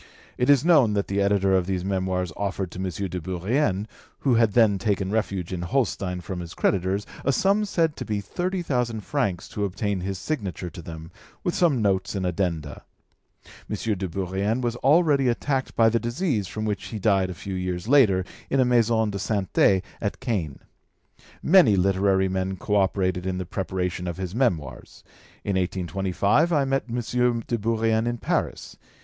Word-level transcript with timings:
It 0.35 0.49
is 0.49 0.65
known 0.65 0.93
that 0.93 1.07
the 1.09 1.21
editor 1.21 1.53
of 1.55 1.67
these 1.67 1.85
Memoirs 1.85 2.33
offered 2.35 2.71
to 2.71 2.79
M. 2.79 2.89
de 3.07 3.21
Bourrienne, 3.21 3.85
who 4.21 4.33
had 4.33 4.53
then 4.53 4.79
taken 4.79 5.11
refuge 5.11 5.53
in 5.53 5.61
Holstein 5.61 6.21
from 6.21 6.39
his 6.39 6.55
creditors, 6.55 7.05
a 7.23 7.31
sum 7.31 7.65
said 7.65 7.95
to 7.97 8.03
be 8.03 8.19
thirty 8.19 8.63
thousand 8.63 9.01
francs 9.01 9.47
to 9.49 9.63
obtain 9.63 9.99
his 9.99 10.17
signature 10.17 10.71
to 10.71 10.81
them, 10.81 11.11
with 11.43 11.53
some 11.53 11.83
notes 11.83 12.15
and 12.15 12.25
addenda. 12.25 12.81
M. 13.69 13.75
de 13.95 14.07
Bourrienne 14.09 14.59
was 14.59 14.75
already 14.77 15.27
attacked 15.27 15.75
by 15.75 15.87
the 15.87 15.99
disease 15.99 16.47
from 16.47 16.65
which 16.65 16.85
he 16.87 16.97
died 16.97 17.29
a 17.29 17.35
few 17.35 17.53
years 17.53 17.87
latter 17.87 18.25
in 18.49 18.59
a 18.59 18.65
maison 18.65 19.11
de 19.11 19.19
santé 19.19 19.83
at 20.01 20.19
Caen. 20.19 20.57
Many 21.43 21.75
literary 21.75 22.27
men 22.27 22.57
co 22.57 22.75
operated 22.75 23.27
in 23.27 23.37
the 23.37 23.45
preparation 23.45 24.07
of 24.07 24.17
his 24.17 24.33
Memoirs. 24.33 25.03
In 25.43 25.55
1825 25.57 26.51
I 26.51 26.65
met 26.65 26.85
M. 26.89 26.95
de 27.45 27.57
Bourrienne 27.59 28.07
in 28.07 28.17
Paris. 28.17 28.77